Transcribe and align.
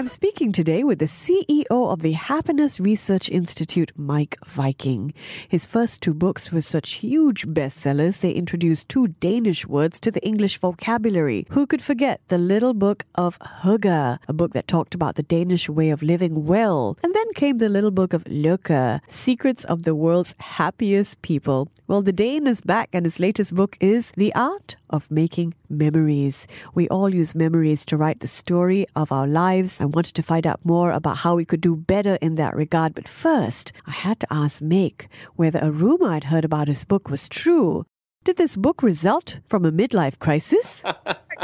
I'm 0.00 0.06
speaking 0.06 0.50
today 0.50 0.82
with 0.82 0.98
the 0.98 1.04
CEO 1.04 1.66
of 1.68 2.00
the 2.00 2.12
Happiness 2.12 2.80
Research 2.80 3.28
Institute, 3.28 3.92
Meik 3.98 4.34
Wiking. 4.56 5.12
His 5.46 5.66
first 5.66 6.00
two 6.00 6.14
books 6.14 6.50
were 6.50 6.62
such 6.62 6.92
huge 7.04 7.46
bestsellers, 7.46 8.22
they 8.22 8.30
introduced 8.30 8.88
two 8.88 9.08
Danish 9.08 9.66
words 9.66 10.00
to 10.00 10.10
the 10.10 10.24
English 10.24 10.56
vocabulary. 10.56 11.44
Who 11.50 11.66
could 11.66 11.82
forget 11.82 12.22
the 12.28 12.38
little 12.38 12.72
book 12.72 13.04
of 13.14 13.38
Hygge, 13.40 14.18
a 14.26 14.32
book 14.32 14.52
that 14.52 14.66
talked 14.66 14.94
about 14.94 15.16
the 15.16 15.22
Danish 15.22 15.68
way 15.68 15.90
of 15.90 16.02
living 16.02 16.46
well? 16.46 16.96
And 17.02 17.14
then 17.14 17.34
came 17.34 17.58
the 17.58 17.68
little 17.68 17.90
book 17.90 18.14
of 18.14 18.24
Lykke, 18.24 19.00
Secrets 19.06 19.64
of 19.64 19.82
the 19.82 19.94
World's 19.94 20.34
Happiest 20.38 21.20
People. 21.20 21.68
Well, 21.86 22.00
the 22.00 22.12
Dane 22.12 22.46
is 22.46 22.62
back, 22.62 22.88
and 22.94 23.04
his 23.04 23.20
latest 23.20 23.54
book 23.54 23.76
is 23.80 24.12
The 24.12 24.34
Art 24.34 24.76
of 24.88 25.10
Making 25.10 25.54
Memories. 25.68 26.46
We 26.72 26.88
all 26.88 27.12
use 27.12 27.34
memories 27.34 27.84
to 27.86 27.96
write 27.96 28.20
the 28.20 28.28
story 28.28 28.86
of 28.94 29.10
our 29.10 29.26
lives. 29.26 29.80
I 29.80 29.86
wanted 29.90 30.14
to 30.14 30.22
find 30.22 30.46
out 30.46 30.64
more 30.64 30.92
about 30.92 31.18
how 31.18 31.34
we 31.36 31.44
could 31.44 31.60
do 31.60 31.76
better 31.76 32.16
in 32.20 32.36
that 32.36 32.54
regard. 32.54 32.94
But 32.94 33.08
first, 33.08 33.72
I 33.86 33.92
had 33.92 34.20
to 34.20 34.32
ask 34.32 34.62
Meik 34.62 35.08
whether 35.36 35.58
a 35.60 35.70
rumor 35.70 36.12
I'd 36.12 36.24
heard 36.24 36.44
about 36.44 36.68
his 36.68 36.84
book 36.84 37.10
was 37.10 37.28
true. 37.28 37.84
Did 38.24 38.36
this 38.36 38.56
book 38.56 38.82
result 38.82 39.40
from 39.48 39.64
a 39.64 39.72
midlife 39.72 40.18
crisis? 40.18 40.84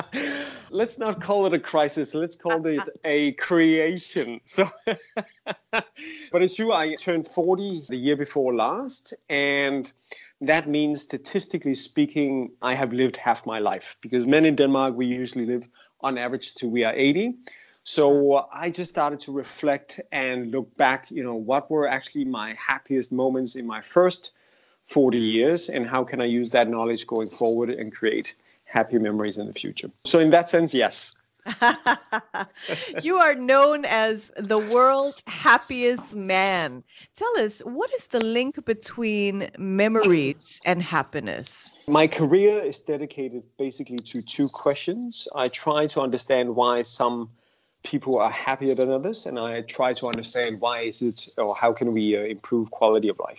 let's 0.70 0.98
not 0.98 1.20
call 1.20 1.46
it 1.46 1.54
a 1.54 1.58
crisis. 1.58 2.14
Let's 2.14 2.36
call 2.36 2.66
it 2.66 2.88
a 3.04 3.32
creation. 3.32 4.40
So, 4.46 4.70
but 5.72 6.42
it's 6.42 6.56
true. 6.56 6.72
I 6.72 6.94
turned 6.94 7.28
40 7.28 7.82
the 7.88 7.96
year 7.96 8.16
before 8.16 8.54
last, 8.54 9.14
and 9.28 9.90
that 10.40 10.68
means 10.68 11.02
statistically 11.02 11.74
speaking, 11.74 12.52
I 12.62 12.74
have 12.74 12.92
lived 12.92 13.16
half 13.16 13.44
my 13.44 13.58
life 13.58 13.96
because 14.00 14.26
men 14.26 14.44
in 14.44 14.54
Denmark 14.54 14.94
we 14.94 15.06
usually 15.06 15.46
live 15.46 15.66
on 16.00 16.16
average 16.16 16.54
till 16.54 16.70
we 16.70 16.84
are 16.84 16.92
80. 16.94 17.34
So 17.86 18.34
uh-huh. 18.34 18.48
I 18.52 18.70
just 18.70 18.90
started 18.90 19.20
to 19.20 19.32
reflect 19.32 20.00
and 20.10 20.50
look 20.50 20.76
back. 20.76 21.10
You 21.12 21.22
know, 21.22 21.36
what 21.36 21.70
were 21.70 21.88
actually 21.88 22.24
my 22.24 22.56
happiest 22.58 23.12
moments 23.12 23.54
in 23.54 23.64
my 23.66 23.80
first 23.80 24.32
40 24.86 25.18
years, 25.18 25.68
and 25.68 25.86
how 25.86 26.02
can 26.02 26.20
I 26.20 26.24
use 26.24 26.50
that 26.50 26.68
knowledge 26.68 27.06
going 27.06 27.28
forward 27.28 27.70
and 27.70 27.94
create 27.94 28.34
happy 28.64 28.98
memories 28.98 29.38
in 29.38 29.46
the 29.46 29.52
future? 29.52 29.90
So 30.04 30.18
in 30.18 30.30
that 30.30 30.48
sense, 30.50 30.74
yes. 30.74 31.14
you 33.04 33.18
are 33.18 33.36
known 33.36 33.84
as 33.84 34.32
the 34.36 34.58
world's 34.58 35.22
happiest 35.28 36.12
man. 36.12 36.82
Tell 37.14 37.38
us, 37.38 37.60
what 37.60 37.94
is 37.94 38.08
the 38.08 38.18
link 38.18 38.64
between 38.64 39.48
memories 39.56 40.60
and 40.64 40.82
happiness? 40.82 41.70
My 41.86 42.08
career 42.08 42.64
is 42.64 42.80
dedicated 42.80 43.44
basically 43.56 43.98
to 43.98 44.22
two 44.22 44.48
questions. 44.48 45.28
I 45.32 45.46
try 45.50 45.86
to 45.88 46.00
understand 46.00 46.56
why 46.56 46.82
some 46.82 47.30
people 47.86 48.18
are 48.18 48.30
happier 48.30 48.74
than 48.74 48.90
others, 48.90 49.26
and 49.26 49.38
I 49.38 49.60
try 49.60 49.94
to 49.94 50.08
understand 50.08 50.60
why 50.60 50.80
is 50.80 51.02
it 51.02 51.28
or 51.38 51.54
how 51.54 51.72
can 51.72 51.92
we 51.92 52.16
uh, 52.16 52.22
improve 52.22 52.70
quality 52.70 53.08
of 53.08 53.18
life. 53.20 53.38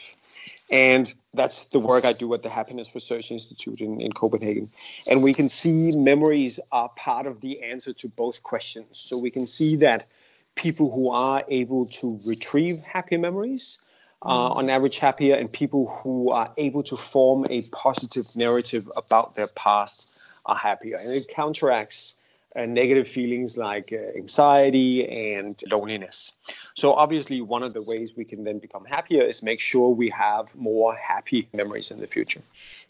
And 0.71 1.13
that's 1.33 1.65
the 1.65 1.79
work 1.79 2.05
I 2.05 2.13
do 2.13 2.33
at 2.33 2.43
the 2.43 2.49
Happiness 2.49 2.95
Research 2.95 3.31
Institute 3.31 3.81
in, 3.81 3.99
in 3.99 4.13
Copenhagen. 4.13 4.69
And 5.09 5.21
we 5.21 5.33
can 5.33 5.49
see 5.49 5.91
memories 5.97 6.61
are 6.71 6.87
part 6.87 7.27
of 7.27 7.41
the 7.41 7.63
answer 7.63 7.91
to 7.93 8.07
both 8.07 8.41
questions. 8.41 8.97
So 8.99 9.19
we 9.19 9.31
can 9.31 9.47
see 9.47 9.77
that 9.77 10.07
people 10.55 10.89
who 10.89 11.11
are 11.11 11.43
able 11.49 11.85
to 11.99 12.19
retrieve 12.25 12.77
happy 12.91 13.17
memories 13.17 13.81
are 14.21 14.55
on 14.57 14.69
average 14.69 14.97
happier, 14.97 15.35
and 15.35 15.51
people 15.51 16.01
who 16.01 16.31
are 16.31 16.51
able 16.57 16.83
to 16.83 16.97
form 16.97 17.45
a 17.49 17.61
positive 17.63 18.25
narrative 18.35 18.87
about 18.95 19.35
their 19.35 19.47
past 19.55 20.19
are 20.45 20.55
happier. 20.55 20.95
And 20.95 21.11
it 21.13 21.27
counteracts 21.35 22.19
uh, 22.57 22.65
negative 22.65 23.07
feelings 23.07 23.55
like 23.55 23.93
uh, 23.93 24.17
anxiety 24.17 25.07
and 25.35 25.61
loneliness. 25.69 26.31
So, 26.73 26.93
obviously, 26.93 27.41
one 27.41 27.61
of 27.61 27.73
the 27.73 27.81
ways 27.81 28.13
we 28.15 28.25
can 28.25 28.43
then 28.43 28.59
become 28.59 28.83
happier 28.85 29.23
is 29.23 29.43
make 29.43 29.59
sure 29.59 29.89
we 29.89 30.09
have 30.09 30.55
more 30.55 30.95
happy 30.95 31.47
memories 31.53 31.91
in 31.91 31.99
the 31.99 32.07
future. 32.07 32.41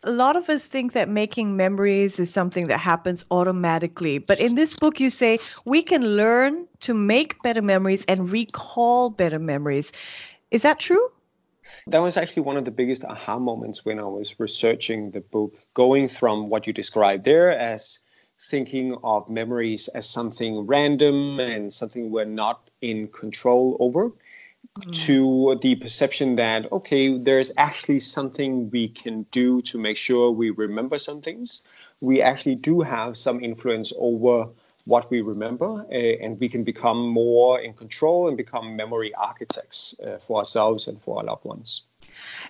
A 0.04 0.12
lot 0.12 0.36
of 0.36 0.50
us 0.50 0.66
think 0.66 0.94
that 0.94 1.10
making 1.10 1.58
memories 1.58 2.20
is 2.20 2.32
something 2.32 2.68
that 2.68 2.78
happens 2.78 3.26
automatically. 3.30 4.20
But 4.20 4.40
in 4.40 4.56
this 4.56 4.78
book, 4.78 5.00
you 5.00 5.10
say 5.10 5.40
we 5.66 5.82
can 5.82 6.16
learn 6.16 6.68
to 6.82 6.94
make 6.94 7.42
better 7.42 7.62
memories 7.62 8.06
and 8.08 8.32
recall 8.32 9.10
better 9.10 9.40
memories. 9.40 9.92
Is 10.50 10.62
that 10.62 10.80
true? 10.80 11.12
That 11.88 12.00
was 12.00 12.16
actually 12.16 12.44
one 12.44 12.58
of 12.58 12.66
the 12.66 12.72
biggest 12.72 13.04
aha 13.04 13.40
moments 13.40 13.84
when 13.84 14.00
I 14.00 14.04
was 14.04 14.40
researching 14.40 15.12
the 15.12 15.22
book, 15.22 15.56
going 15.74 16.08
from 16.08 16.50
what 16.50 16.68
you 16.68 16.74
described 16.74 17.26
there 17.26 17.52
as 17.52 18.00
thinking 18.40 18.98
of 19.04 19.30
memories 19.30 19.88
as 19.88 20.08
something 20.08 20.68
random 20.68 21.40
and 21.40 21.74
something 21.74 22.12
we're 22.12 22.26
not 22.26 22.70
in 22.82 23.08
control 23.08 23.76
over 23.80 24.10
mm. 24.10 25.06
to 25.06 25.58
the 25.62 25.76
perception 25.76 26.36
that 26.36 26.72
okay 26.72 27.18
there's 27.18 27.52
actually 27.58 28.00
something 28.00 28.70
we 28.70 28.88
can 28.88 29.24
do 29.32 29.62
to 29.62 29.80
make 29.80 29.98
sure 29.98 30.32
we 30.32 30.52
remember 30.52 31.00
some 31.00 31.22
things 31.22 31.64
we 32.00 32.22
actually 32.22 32.56
do 32.56 32.82
have 32.82 33.18
some 33.18 33.44
influence 33.44 33.92
over 33.98 34.50
what 34.86 35.10
we 35.10 35.22
remember 35.22 35.86
uh, 35.92 35.94
and 35.94 36.40
we 36.40 36.48
can 36.48 36.64
become 36.64 37.10
more 37.10 37.60
in 37.60 37.74
control 37.74 38.28
and 38.28 38.38
become 38.38 38.76
memory 38.76 39.14
architects 39.16 40.00
uh, 40.00 40.20
for 40.28 40.40
ourselves 40.40 40.88
and 40.88 41.02
for 41.02 41.18
our 41.18 41.24
loved 41.26 41.44
ones 41.44 41.87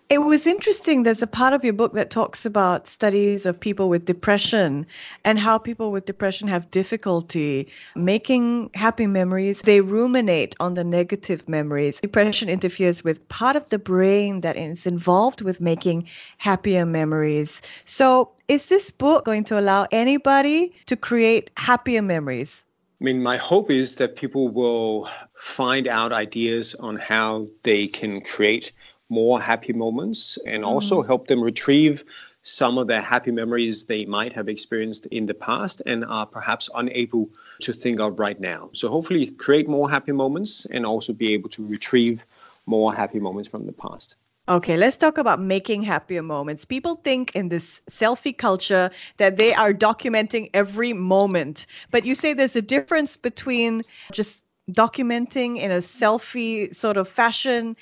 it 0.10 0.20
was 0.20 0.48
interesting. 0.48 1.04
There's 1.04 1.22
a 1.22 1.28
part 1.28 1.54
of 1.54 1.64
your 1.64 1.74
book 1.74 1.94
that 1.94 2.10
talks 2.10 2.46
about 2.46 2.88
studies 2.88 3.46
of 3.46 3.60
people 3.60 3.90
with 3.90 4.06
depression 4.06 4.88
and 5.24 5.38
how 5.38 5.58
people 5.58 5.92
with 5.92 6.06
depression 6.06 6.48
have 6.48 6.72
difficulty 6.72 7.68
making 7.96 8.70
happy 8.74 9.08
memories. 9.08 9.62
They 9.62 9.82
ruminate 9.82 10.56
on 10.60 10.74
the 10.74 10.84
negative 10.84 11.48
memories. 11.50 12.00
Depression 12.00 12.50
interferes 12.50 13.04
with 13.04 13.28
part 13.28 13.56
of 13.56 13.70
the 13.70 13.80
brain 13.80 14.42
that 14.42 14.58
is 14.58 14.88
involved 14.88 15.42
with 15.42 15.60
making 15.60 16.10
happier 16.38 16.86
memories. 16.86 17.62
So, 17.86 18.32
is 18.48 18.68
this 18.68 18.92
book 18.92 19.26
going 19.26 19.44
to 19.46 19.60
allow 19.60 19.88
anybody 19.92 20.74
to 20.86 20.96
create 20.96 21.50
happier 21.58 22.02
memories? 22.02 22.64
I 23.00 23.04
mean, 23.04 23.22
my 23.22 23.38
hope 23.38 23.70
is 23.70 23.98
that 23.98 24.16
people 24.16 24.50
will 24.50 25.08
find 25.36 25.88
out 25.88 26.12
ideas 26.12 26.74
on 26.74 26.96
how 26.96 27.48
they 27.62 27.86
can 27.88 28.22
create 28.22 28.72
more 29.10 29.42
happy 29.42 29.74
moments 29.74 30.38
and 30.46 30.66
also 30.66 31.02
mm. 31.02 31.08
help 31.08 31.28
them 31.28 31.42
retrieve 31.42 32.04
some 32.42 32.78
of 32.78 32.88
the 32.88 33.02
happy 33.02 33.32
memories 33.32 33.86
they 33.86 34.06
might 34.06 34.34
have 34.34 34.48
experienced 34.48 35.06
in 35.08 35.26
the 35.26 35.34
past 35.34 35.82
and 35.86 36.06
are 36.06 36.26
perhaps 36.26 36.70
unable 36.74 37.30
to 37.60 37.74
think 37.74 38.00
of 38.00 38.20
right 38.20 38.40
now. 38.40 38.70
So, 38.74 38.90
hopefully, 38.90 39.28
create 39.28 39.68
more 39.68 39.90
happy 39.90 40.14
moments 40.14 40.66
and 40.66 40.86
also 40.86 41.14
be 41.14 41.34
able 41.34 41.50
to 41.50 41.68
retrieve 41.68 42.26
more 42.66 42.94
happy 42.94 43.20
moments 43.20 43.50
from 43.50 43.66
the 43.66 43.74
past. 43.74 44.16
Okay, 44.50 44.78
let's 44.78 44.96
talk 44.96 45.18
about 45.18 45.42
making 45.42 45.82
happier 45.82 46.24
moments. 46.24 46.64
People 46.64 46.96
think 46.96 47.36
in 47.36 47.50
this 47.50 47.82
selfie 47.90 48.38
culture 48.38 48.92
that 49.18 49.36
they 49.36 49.54
are 49.54 49.74
documenting 49.74 50.50
every 50.54 50.94
moment, 50.94 51.68
but 51.92 52.06
you 52.06 52.16
say 52.16 52.34
there's 52.34 52.56
a 52.56 52.62
difference 52.62 53.18
between 53.18 53.82
just 54.14 54.46
documenting 54.72 55.60
in 55.60 55.72
a 55.72 55.78
selfie 55.78 56.74
sort 56.74 56.96
of 56.96 57.10
fashion 57.10 57.76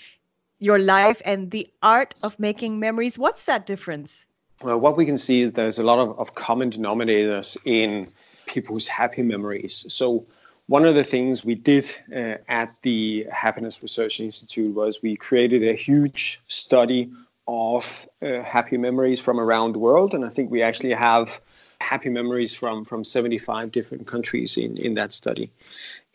your 0.66 0.80
life 0.80 1.22
and 1.24 1.52
the 1.52 1.68
art 1.82 2.16
of 2.24 2.40
making 2.40 2.80
memories. 2.80 3.18
What's 3.20 3.46
that 3.46 3.68
difference? 3.68 4.26
Well, 4.64 4.80
what 4.80 4.98
we 4.98 5.06
can 5.06 5.18
see 5.18 5.42
is 5.42 5.52
there's 5.52 5.78
a 5.78 5.84
lot 5.84 6.00
of, 6.00 6.20
of 6.20 6.34
common 6.34 6.72
denominators 6.72 7.58
in 7.66 8.08
people's 8.48 8.88
happy 8.88 9.22
memories. 9.22 9.86
So, 9.90 10.26
one 10.68 10.86
of 10.86 10.96
the 10.96 11.04
things 11.04 11.46
we 11.46 11.54
did 11.54 11.86
uh, 12.12 12.38
at 12.48 12.76
the 12.82 13.28
Happiness 13.32 13.84
Research 13.84 14.20
Institute 14.20 14.74
was 14.74 15.04
we 15.04 15.16
created 15.16 15.62
a 15.68 15.74
huge 15.74 16.42
study 16.48 17.12
of 17.48 18.10
uh, 18.20 18.42
happy 18.42 18.78
memories 18.78 19.22
from 19.22 19.40
around 19.40 19.74
the 19.74 19.80
world. 19.80 20.16
And 20.16 20.26
I 20.26 20.30
think 20.30 20.50
we 20.50 20.64
actually 20.64 20.94
have 20.94 21.40
happy 21.80 22.10
memories 22.10 22.56
from, 22.56 22.86
from 22.86 23.04
75 23.04 23.72
different 23.72 24.08
countries 24.08 24.58
in, 24.58 24.78
in 24.78 24.96
that 24.96 25.14
study. 25.14 25.52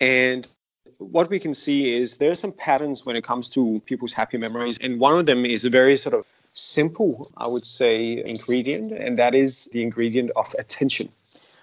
And 0.00 0.49
what 1.00 1.31
we 1.31 1.38
can 1.38 1.55
see 1.55 1.93
is 1.93 2.19
there 2.19 2.31
are 2.31 2.37
some 2.37 2.52
patterns 2.52 3.05
when 3.06 3.17
it 3.17 3.25
comes 3.25 3.49
to 3.50 3.81
people's 3.87 4.12
happy 4.12 4.38
memories, 4.38 4.79
and 4.79 5.00
one 5.00 5.19
of 5.19 5.26
them 5.26 5.44
is 5.44 5.64
a 5.64 5.70
very 5.70 5.97
sort 5.97 6.14
of 6.14 6.26
simple, 6.52 7.26
I 7.37 7.47
would 7.47 7.64
say, 7.64 8.23
ingredient, 8.25 8.93
and 8.93 9.19
that 9.19 9.35
is 9.35 9.67
the 9.73 9.82
ingredient 9.82 10.31
of 10.37 10.55
attention. 10.58 11.08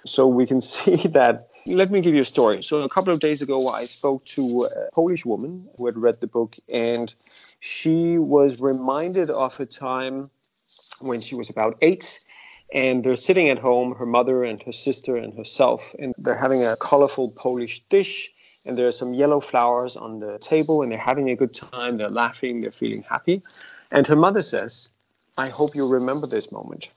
So 0.05 0.27
we 0.27 0.47
can 0.47 0.61
see 0.73 1.07
that. 1.09 1.49
Let 1.67 1.91
me 1.91 2.01
give 2.01 2.15
you 2.15 2.21
a 2.21 2.25
story. 2.25 2.63
So 2.63 2.81
a 2.81 2.89
couple 2.89 3.13
of 3.13 3.19
days 3.19 3.41
ago, 3.41 3.67
I 3.67 3.85
spoke 3.85 4.25
to 4.37 4.63
a 4.65 4.91
Polish 4.91 5.25
woman 5.25 5.69
who 5.77 5.85
had 5.85 5.97
read 5.97 6.19
the 6.19 6.27
book, 6.27 6.55
and 6.71 7.13
she 7.59 8.17
was 8.17 8.59
reminded 8.59 9.29
of 9.29 9.59
a 9.59 9.65
time 9.65 10.31
when 11.01 11.21
she 11.21 11.35
was 11.35 11.49
about 11.49 11.77
eight 11.81 12.23
and 12.73 13.01
they're 13.03 13.15
sitting 13.15 13.49
at 13.49 13.59
home, 13.59 13.95
her 13.95 14.05
mother 14.05 14.43
and 14.43 14.61
her 14.63 14.73
sister 14.73 15.15
and 15.15 15.37
herself, 15.37 15.95
and 15.97 16.13
they're 16.17 16.37
having 16.37 16.65
a 16.65 16.75
colorful 16.75 17.31
Polish 17.31 17.79
dish 17.89 18.29
and 18.67 18.77
there 18.77 18.87
are 18.87 18.91
some 18.91 19.13
yellow 19.13 19.39
flowers 19.39 19.95
on 19.97 20.19
the 20.19 20.37
table, 20.39 20.81
and 20.81 20.91
they're 20.91 20.99
having 20.99 21.29
a 21.29 21.35
good 21.35 21.53
time, 21.53 21.97
they're 21.97 22.09
laughing, 22.09 22.61
they're 22.61 22.71
feeling 22.71 23.03
happy. 23.03 23.41
And 23.91 24.05
her 24.07 24.15
mother 24.15 24.41
says, 24.41 24.91
I 25.37 25.49
hope 25.49 25.75
you 25.75 25.87
remember 25.87 26.27
this 26.27 26.51
moment. 26.51 26.91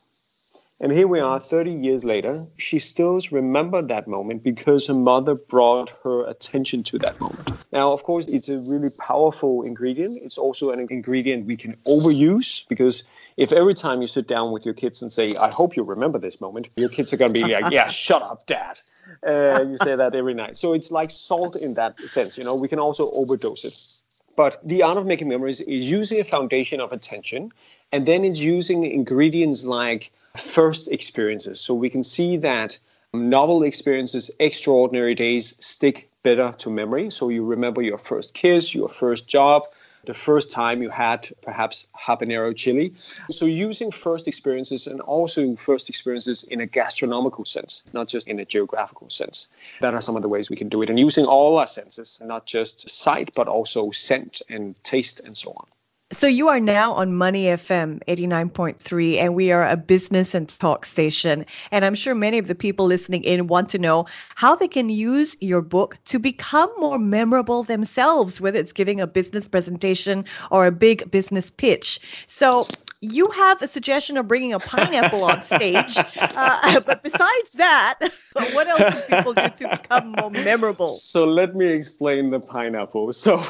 And 0.83 0.91
here 0.91 1.07
we 1.07 1.21
are 1.21 1.39
30 1.39 1.75
years 1.75 2.05
later. 2.05 2.47
She 2.57 2.79
still 2.79 3.21
remembers 3.31 3.89
that 3.89 4.09
moment 4.09 4.43
because 4.43 4.87
her 4.87 4.95
mother 4.95 5.35
brought 5.35 5.93
her 6.05 6.27
attention 6.27 6.85
to 6.85 6.99
that 7.01 7.21
moment. 7.21 7.51
Now, 7.71 7.93
of 7.93 8.03
course, 8.03 8.27
it's 8.27 8.49
a 8.49 8.59
really 8.59 8.89
powerful 8.99 9.63
ingredient. 9.63 10.21
It's 10.23 10.39
also 10.39 10.71
an 10.71 10.87
ingredient 10.89 11.45
we 11.45 11.59
can 11.59 11.77
overuse 11.87 12.67
because 12.67 13.03
if 13.37 13.53
every 13.53 13.75
time 13.75 14.01
you 14.01 14.09
sit 14.09 14.27
down 14.27 14.53
with 14.53 14.65
your 14.65 14.73
kids 14.73 15.03
and 15.03 15.13
say, 15.13 15.35
I 15.37 15.51
hope 15.51 15.77
you 15.77 15.85
remember 15.85 16.19
this 16.19 16.41
moment, 16.41 16.71
your 16.77 16.89
kids 16.89 17.13
are 17.13 17.19
going 17.19 17.35
to 17.35 17.43
be 17.43 17.53
like, 17.53 17.71
yeah, 17.71 17.89
shut 17.89 18.23
up, 18.23 18.47
dad. 18.47 18.81
Uh, 19.23 19.65
you 19.69 19.77
say 19.77 19.97
that 19.97 20.15
every 20.15 20.35
night. 20.35 20.57
So 20.57 20.73
it's 20.73 20.91
like 20.91 21.11
salt 21.11 21.57
in 21.57 21.75
that 21.75 22.01
sense. 22.09 22.39
You 22.39 22.45
know, 22.45 22.55
we 22.55 22.69
can 22.69 22.79
also 22.79 23.07
overdose 23.13 23.65
it. 23.65 24.00
But 24.41 24.59
the 24.65 24.85
art 24.85 24.97
of 24.97 25.05
making 25.05 25.29
memories 25.29 25.61
is 25.61 25.91
using 25.91 26.19
a 26.19 26.25
foundation 26.25 26.81
of 26.81 26.93
attention, 26.93 27.53
and 27.93 28.07
then 28.07 28.25
it's 28.25 28.41
using 28.41 28.85
ingredients 28.85 29.67
like 29.67 30.13
first 30.35 30.89
experiences. 30.89 31.61
So 31.61 31.75
we 31.75 31.91
can 31.91 32.03
see 32.03 32.39
that 32.39 32.79
novel 33.13 33.63
experiences, 33.65 34.31
extraordinary 34.41 35.15
days 35.15 35.63
stick 35.63 36.09
better 36.23 36.53
to 36.53 36.71
memory. 36.71 37.11
So 37.11 37.29
you 37.29 37.45
remember 37.45 37.83
your 37.83 37.99
first 37.99 38.33
kiss, 38.33 38.75
your 38.75 38.89
first 38.89 39.29
job, 39.29 39.65
the 40.05 40.15
first 40.15 40.51
time 40.51 40.83
you 40.83 40.91
had 40.91 41.29
perhaps 41.43 41.89
habanero 41.99 42.57
chili. 42.57 42.95
So 43.31 43.47
using 43.47 43.91
first 43.91 44.29
experiences 44.29 44.87
and 44.87 45.01
also 45.01 45.57
first 45.57 45.89
experiences 45.89 46.45
in 46.45 46.61
a 46.61 46.67
gastronomical 46.67 47.45
sense, 47.45 47.85
not 47.93 48.09
just 48.09 48.29
in 48.29 48.41
a 48.41 48.45
geographical 48.45 49.11
sense. 49.11 49.49
That 49.81 49.95
are 49.95 50.01
some 50.01 50.17
of 50.17 50.23
the 50.23 50.29
ways 50.29 50.51
we 50.51 50.57
can 50.57 50.69
do 50.69 50.83
it. 50.83 50.91
And 50.91 50.99
using 50.99 51.27
all 51.27 51.59
our 51.59 51.67
senses, 51.67 52.21
not 52.25 52.47
just 52.47 52.91
sight, 52.91 53.33
but 53.35 53.49
also 53.49 53.91
scent 53.91 54.43
and 54.49 54.83
taste 54.85 55.21
and 55.21 55.37
so 55.37 55.53
on. 55.53 55.67
So 56.13 56.27
you 56.27 56.49
are 56.49 56.59
now 56.59 56.95
on 56.95 57.15
Money 57.15 57.45
FM 57.45 58.01
89.3 58.09 59.19
and 59.19 59.33
we 59.33 59.53
are 59.53 59.65
a 59.65 59.77
business 59.77 60.35
and 60.35 60.49
talk 60.49 60.85
station 60.85 61.47
and 61.71 61.85
I'm 61.85 61.95
sure 61.95 62.17
many 62.17 62.39
of 62.39 62.49
the 62.49 62.57
people 62.57 62.87
listening 62.87 63.23
in 63.23 63.47
want 63.47 63.71
to 63.71 63.79
know 63.79 64.07
how 64.35 64.57
they 64.57 64.67
can 64.67 64.89
use 64.89 65.37
your 65.41 65.63
book 65.63 65.99
to 66.07 66.19
become 66.19 66.69
more 66.79 66.99
memorable 66.99 67.63
themselves 67.63 68.41
whether 68.41 68.59
it's 68.59 68.73
giving 68.73 69.01
a 69.01 69.07
business 69.07 69.47
presentation 69.47 70.25
or 70.51 70.67
a 70.67 70.73
big 70.73 71.09
business 71.13 71.49
pitch. 71.49 72.01
So 72.27 72.67
you 73.01 73.29
have 73.35 73.63
a 73.63 73.67
suggestion 73.67 74.19
of 74.19 74.29
bringing 74.29 74.53
a 74.53 74.59
pineapple 74.59 75.25
on 75.25 75.43
stage. 75.45 75.97
Uh, 76.21 76.81
but 76.87 77.03
besides 77.03 77.53
that, 77.55 77.99
what 78.53 78.69
else 78.69 79.07
do 79.07 79.17
people 79.17 79.33
do 79.33 79.49
to 79.49 79.69
become 79.77 80.15
more 80.19 80.31
memorable? 80.31 80.87
So 80.87 81.25
let 81.25 81.55
me 81.55 81.67
explain 81.67 82.31
the 82.31 82.41
pineapple. 82.41 83.13
So, 83.15 83.43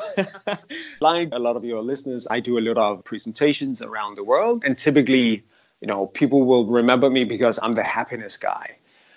like 1.00 1.30
a 1.32 1.38
lot 1.38 1.56
of 1.56 1.64
your 1.64 1.82
listeners, 1.82 2.28
I 2.30 2.40
do 2.40 2.58
a 2.58 2.60
lot 2.60 2.76
of 2.76 3.04
presentations 3.04 3.82
around 3.82 4.16
the 4.16 4.24
world, 4.24 4.62
and 4.64 4.78
typically, 4.78 5.44
you 5.80 5.86
know, 5.86 6.06
people 6.06 6.44
will 6.44 6.66
remember 6.66 7.10
me 7.10 7.24
because 7.24 7.58
I'm 7.60 7.74
the 7.74 7.82
happiness 7.82 8.36
guy. 8.36 8.76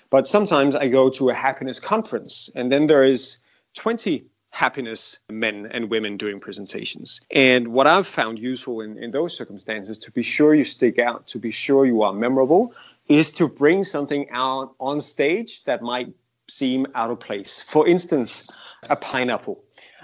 But 0.10 0.28
sometimes 0.28 0.76
I 0.76 0.88
go 0.88 1.10
to 1.12 1.30
a 1.30 1.34
happiness 1.34 1.80
conference, 1.80 2.50
and 2.56 2.72
then 2.72 2.88
there 2.88 3.04
is 3.04 3.38
20 3.76 4.28
happiness 4.54 5.18
men 5.28 5.68
and 5.72 5.90
women 5.90 6.16
doing 6.18 6.40
presentations. 6.40 7.22
And 7.32 7.70
what 7.70 7.88
I've 7.88 8.06
found 8.06 8.38
useful 8.38 8.82
in, 8.82 9.00
in 9.00 9.10
those 9.10 9.36
circumstances, 9.36 9.98
to 10.02 10.12
be 10.12 10.22
sure 10.22 10.54
you 10.54 10.64
stick 10.64 11.00
out, 11.00 11.26
to 11.30 11.40
be 11.40 11.50
sure 11.50 11.88
you 11.88 12.04
are 12.04 12.14
memorable, 12.14 12.76
is 13.08 13.34
to 13.34 13.48
bring 13.48 13.84
something 13.84 14.30
out 14.30 14.76
on 14.80 15.02
stage 15.02 15.64
that 15.64 15.82
might 15.82 16.14
seem 16.48 16.86
out 16.94 17.10
of 17.10 17.20
place. 17.20 17.62
For 17.62 17.88
instance, 17.88 18.48
a 18.92 18.96
pineapple. 18.96 19.60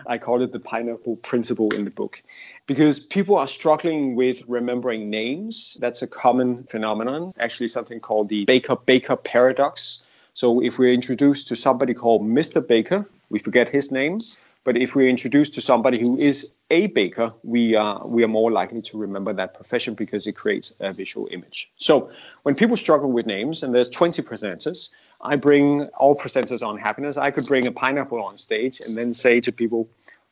I 0.07 0.17
call 0.17 0.41
it 0.41 0.51
the 0.51 0.59
pineapple 0.59 1.17
principle 1.17 1.69
in 1.71 1.85
the 1.85 1.91
book 1.91 2.23
because 2.65 2.99
people 2.99 3.35
are 3.35 3.47
struggling 3.47 4.15
with 4.15 4.45
remembering 4.47 5.11
names. 5.11 5.77
That's 5.79 6.01
a 6.01 6.07
common 6.07 6.63
phenomenon, 6.63 7.33
actually, 7.37 7.67
something 7.67 7.99
called 7.99 8.29
the 8.29 8.45
Baker 8.45 8.77
Baker 8.77 9.15
paradox. 9.15 10.07
So 10.33 10.63
if 10.63 10.79
we're 10.79 10.93
introduced 10.93 11.49
to 11.49 11.55
somebody 11.55 11.93
called 11.93 12.23
Mr. 12.23 12.65
Baker, 12.65 13.05
we 13.29 13.39
forget 13.39 13.69
his 13.69 13.91
name. 13.91 14.19
But 14.63 14.75
if 14.77 14.93
we're 14.93 15.09
introduced 15.09 15.53
to 15.53 15.61
somebody 15.61 15.99
who 15.99 16.17
is 16.17 16.53
a 16.69 16.87
baker, 16.87 17.33
we 17.43 17.75
are 17.75 18.05
we 18.05 18.23
are 18.23 18.27
more 18.27 18.51
likely 18.51 18.81
to 18.83 18.97
remember 18.97 19.33
that 19.33 19.53
profession 19.53 19.93
because 19.93 20.27
it 20.27 20.33
creates 20.33 20.75
a 20.79 20.91
visual 20.91 21.27
image. 21.31 21.71
So 21.77 22.11
when 22.43 22.55
people 22.55 22.77
struggle 22.77 23.11
with 23.11 23.25
names, 23.25 23.63
and 23.63 23.73
there's 23.73 23.89
20 23.89 24.21
presenters, 24.23 24.91
I 25.21 25.37
bring 25.37 25.83
all 25.97 26.15
presenters 26.15 26.65
on 26.65 26.77
happiness. 26.77 27.17
I 27.17 27.31
could 27.31 27.45
bring 27.45 27.67
a 27.67 27.71
pineapple 27.71 28.21
on 28.21 28.37
stage 28.37 28.81
and 28.81 28.95
then 28.95 29.13
say 29.13 29.41
to 29.41 29.51
people, 29.51 29.89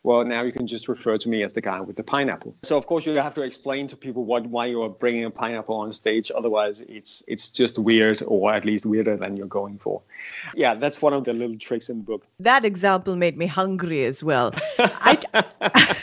well, 0.07 0.23
now 0.23 0.43
you 0.43 0.53
can 0.53 0.67
just 0.67 0.87
refer 0.87 1.17
to 1.17 1.27
me 1.27 1.43
as 1.43 1.51
the 1.51 1.59
guy 1.59 1.81
with 1.81 1.97
the 1.97 2.03
pineapple. 2.03 2.55
So 2.63 2.77
of 2.77 2.87
course 2.87 3.05
you 3.05 3.13
have 3.15 3.33
to 3.33 3.41
explain 3.41 3.87
to 3.87 3.97
people 3.97 4.23
what 4.23 4.47
why 4.47 4.67
you 4.67 4.81
are 4.83 4.89
bringing 4.89 5.25
a 5.25 5.29
pineapple 5.29 5.75
on 5.75 5.91
stage. 5.91 6.31
Otherwise, 6.33 6.79
it's 6.79 7.25
it's 7.27 7.49
just 7.49 7.77
weird, 7.77 8.23
or 8.25 8.53
at 8.53 8.63
least 8.63 8.85
weirder 8.85 9.17
than 9.17 9.35
you're 9.35 9.47
going 9.47 9.79
for. 9.79 10.01
Yeah, 10.55 10.75
that's 10.75 11.01
one 11.01 11.11
of 11.11 11.25
the 11.25 11.33
little 11.33 11.57
tricks 11.57 11.89
in 11.89 11.97
the 11.97 12.03
book. 12.05 12.25
That 12.39 12.63
example 12.63 13.17
made 13.17 13.37
me 13.37 13.47
hungry 13.47 14.05
as 14.05 14.23
well. 14.23 14.53
I, 14.79 15.17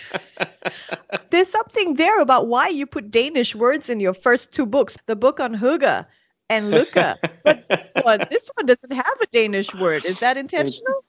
there's 1.31 1.49
something 1.49 1.95
there 1.95 2.21
about 2.21 2.47
why 2.47 2.69
you 2.69 2.85
put 2.85 3.11
Danish 3.11 3.55
words 3.55 3.89
in 3.89 4.01
your 4.01 4.12
first 4.12 4.53
two 4.53 4.67
books. 4.67 4.99
The 5.06 5.17
book 5.17 5.41
on 5.41 5.56
Hygge 5.56 6.05
and 6.51 6.73
Lykke. 6.73 7.17
But 7.43 7.67
this 7.69 7.89
one, 8.03 8.21
this 8.31 8.51
one 8.55 8.67
doesn't 8.67 8.93
have 8.93 9.17
a 9.23 9.27
Danish 9.33 9.75
word. 9.75 10.05
Is 10.05 10.21
that 10.21 10.37
intentional? 10.45 11.05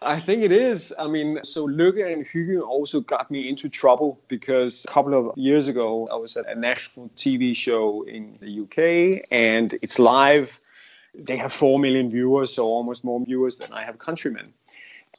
I 0.00 0.20
think 0.20 0.42
it 0.42 0.52
is. 0.52 0.94
I 0.98 1.06
mean, 1.06 1.40
so 1.44 1.66
Lykke 1.66 2.10
and 2.10 2.26
Hygge 2.26 2.62
also 2.62 3.00
got 3.00 3.30
me 3.30 3.48
into 3.48 3.68
trouble 3.68 4.18
because 4.28 4.86
a 4.86 4.88
couple 4.88 5.14
of 5.14 5.36
years 5.36 5.68
ago, 5.68 6.08
I 6.10 6.16
was 6.16 6.36
at 6.36 6.48
a 6.48 6.54
national 6.54 7.10
TV 7.10 7.54
show 7.54 8.02
in 8.02 8.38
the 8.40 8.60
UK 8.62 9.26
and 9.30 9.72
it's 9.82 9.98
live. 9.98 10.58
They 11.14 11.36
have 11.36 11.52
4 11.52 11.78
million 11.78 12.10
viewers, 12.10 12.54
so 12.54 12.68
almost 12.68 13.04
more 13.04 13.20
viewers 13.22 13.56
than 13.56 13.72
I 13.72 13.84
have 13.84 13.98
countrymen. 13.98 14.54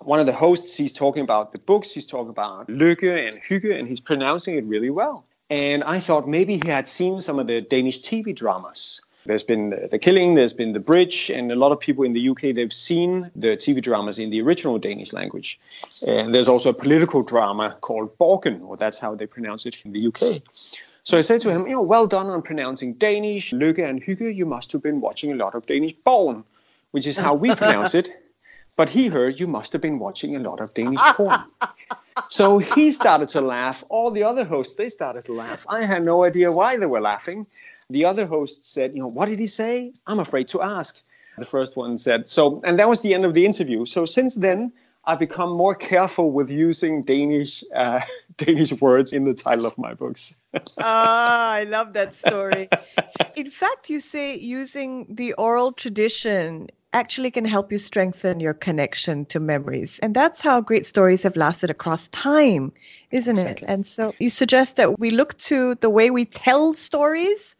One 0.01 0.19
of 0.19 0.25
the 0.25 0.33
hosts, 0.33 0.75
he's 0.75 0.93
talking 0.93 1.23
about 1.23 1.51
the 1.51 1.59
books, 1.59 1.91
he's 1.91 2.07
talking 2.07 2.29
about 2.29 2.67
Lykke 2.67 3.27
and 3.27 3.39
Hygge, 3.43 3.77
and 3.77 3.87
he's 3.87 3.99
pronouncing 3.99 4.57
it 4.57 4.65
really 4.65 4.89
well. 4.89 5.23
And 5.51 5.83
I 5.83 5.99
thought 5.99 6.27
maybe 6.27 6.59
he 6.63 6.71
had 6.71 6.87
seen 6.87 7.21
some 7.21 7.37
of 7.37 7.45
the 7.45 7.61
Danish 7.61 8.01
TV 8.01 8.35
dramas. 8.35 9.01
There's 9.25 9.43
been 9.43 9.87
The 9.91 9.99
Killing, 9.99 10.35
there's 10.35 10.53
been 10.53 10.73
The 10.73 10.79
Bridge, 10.79 11.29
and 11.29 11.51
a 11.51 11.55
lot 11.55 11.71
of 11.71 11.79
people 11.79 12.03
in 12.03 12.13
the 12.13 12.29
UK, 12.29 12.41
they've 12.53 12.73
seen 12.73 13.31
the 13.35 13.55
TV 13.55 13.81
dramas 13.81 14.19
in 14.19 14.29
the 14.29 14.41
original 14.41 14.79
Danish 14.79 15.13
language. 15.13 15.59
And 16.05 16.33
there's 16.33 16.49
also 16.49 16.71
a 16.71 16.73
political 16.73 17.23
drama 17.23 17.77
called 17.79 18.17
Borgen, 18.17 18.61
or 18.63 18.75
that's 18.75 18.99
how 18.99 19.15
they 19.15 19.25
pronounce 19.25 19.65
it 19.65 19.77
in 19.85 19.93
the 19.93 20.07
UK. 20.07 20.41
So 21.03 21.17
I 21.17 21.21
said 21.21 21.41
to 21.41 21.49
him, 21.49 21.67
you 21.67 21.73
know, 21.73 21.81
well 21.81 22.07
done 22.07 22.27
on 22.27 22.41
pronouncing 22.41 22.93
Danish, 22.93 23.51
Lykke 23.51 23.87
and 23.87 24.01
Hygge. 24.01 24.35
You 24.35 24.45
must 24.45 24.71
have 24.73 24.81
been 24.81 25.01
watching 25.01 25.31
a 25.31 25.35
lot 25.35 25.55
of 25.55 25.65
Danish 25.65 25.93
Born, 26.03 26.43
which 26.91 27.07
is 27.07 27.17
how 27.17 27.35
we 27.35 27.55
pronounce 27.55 27.95
it. 27.95 28.09
But 28.75 28.89
he 28.89 29.07
heard 29.07 29.39
you 29.39 29.47
must 29.47 29.73
have 29.73 29.81
been 29.81 29.99
watching 29.99 30.35
a 30.35 30.39
lot 30.39 30.59
of 30.59 30.73
Danish 30.73 30.99
porn. 31.15 31.43
so 32.27 32.57
he 32.57 32.91
started 32.91 33.29
to 33.29 33.41
laugh. 33.41 33.83
All 33.89 34.11
the 34.11 34.23
other 34.23 34.45
hosts, 34.45 34.75
they 34.75 34.89
started 34.89 35.25
to 35.25 35.33
laugh. 35.33 35.65
I 35.69 35.85
had 35.85 36.03
no 36.03 36.23
idea 36.25 36.51
why 36.51 36.77
they 36.77 36.85
were 36.85 37.01
laughing. 37.01 37.47
The 37.93 38.05
other 38.05 38.25
host 38.25 38.65
said, 38.65 38.95
you 38.95 39.01
know, 39.01 39.07
what 39.07 39.29
did 39.29 39.37
he 39.37 39.45
say? 39.45 39.93
I'm 40.07 40.17
afraid 40.17 40.47
to 40.47 40.63
ask. 40.63 40.99
The 41.37 41.45
first 41.45 41.77
one 41.77 41.99
said, 41.99 42.27
so, 42.27 42.59
and 42.63 42.79
that 42.79 42.89
was 42.89 43.01
the 43.01 43.13
end 43.13 43.23
of 43.23 43.35
the 43.35 43.45
interview. 43.45 43.85
So 43.85 44.05
since 44.05 44.33
then, 44.33 44.73
I've 45.05 45.19
become 45.19 45.51
more 45.51 45.75
careful 45.75 46.31
with 46.31 46.49
using 46.49 47.03
Danish 47.03 47.63
uh, 47.75 48.01
Danish 48.37 48.73
words 48.81 49.13
in 49.13 49.25
the 49.25 49.35
title 49.35 49.67
of 49.67 49.77
my 49.77 49.93
books. 49.93 50.41
ah, 50.79 51.51
I 51.51 51.65
love 51.65 51.93
that 51.93 52.15
story. 52.15 52.67
In 53.35 53.51
fact, 53.51 53.91
you 53.91 53.99
say 53.99 54.37
using 54.37 55.13
the 55.13 55.33
oral 55.33 55.71
tradition 55.71 56.69
actually 56.93 57.29
can 57.29 57.45
help 57.45 57.71
you 57.71 57.77
strengthen 57.77 58.39
your 58.39 58.55
connection 58.55 59.25
to 59.25 59.39
memories. 59.39 59.99
And 59.99 60.15
that's 60.15 60.41
how 60.41 60.61
great 60.61 60.87
stories 60.87 61.21
have 61.23 61.35
lasted 61.35 61.69
across 61.69 62.07
time, 62.07 62.71
isn't 63.11 63.37
exactly. 63.37 63.67
it? 63.67 63.71
And 63.71 63.85
so 63.85 64.15
you 64.17 64.31
suggest 64.31 64.77
that 64.77 64.97
we 64.97 65.11
look 65.11 65.37
to 65.49 65.75
the 65.75 65.91
way 65.91 66.09
we 66.09 66.25
tell 66.25 66.73
stories 66.73 67.55